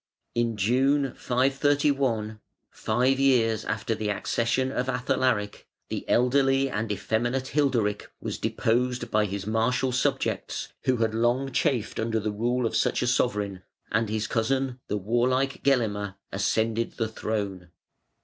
In 0.33 0.57
June, 0.57 1.13
531, 1.13 2.39
five 2.71 3.19
years 3.19 3.63
after 3.65 3.93
the 3.93 4.09
accession 4.09 4.71
of 4.71 4.87
Athalaric, 4.89 5.67
the 5.89 6.09
elderly 6.09 6.71
and 6.71 6.91
effeminate 6.91 7.49
Hilderic 7.49 8.09
was 8.19 8.39
deposed 8.39 9.11
by 9.11 9.25
his 9.25 9.45
martial 9.45 9.91
subjects 9.91 10.69
who 10.85 10.97
had 10.97 11.13
long 11.13 11.51
chafed 11.51 11.99
under 11.99 12.19
the 12.19 12.31
rule 12.31 12.65
of 12.65 12.75
such 12.75 13.03
a 13.03 13.05
sovereign, 13.07 13.61
and 13.91 14.09
his 14.09 14.25
cousin, 14.25 14.79
the 14.87 14.97
warlike 14.97 15.61
Gelimer, 15.61 16.15
ascended 16.31 16.93
the 16.93 17.07
throne. 17.07 17.69